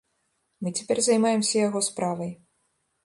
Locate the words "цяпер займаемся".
0.79-1.55